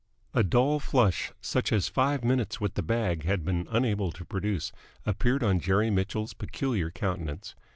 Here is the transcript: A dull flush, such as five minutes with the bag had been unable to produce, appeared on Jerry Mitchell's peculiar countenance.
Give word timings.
A 0.33 0.41
dull 0.43 0.79
flush, 0.79 1.31
such 1.41 1.71
as 1.71 1.87
five 1.87 2.23
minutes 2.23 2.59
with 2.59 2.73
the 2.73 2.81
bag 2.81 3.23
had 3.25 3.45
been 3.45 3.67
unable 3.69 4.11
to 4.13 4.25
produce, 4.25 4.71
appeared 5.05 5.43
on 5.43 5.59
Jerry 5.59 5.91
Mitchell's 5.91 6.33
peculiar 6.33 6.89
countenance. 6.89 7.53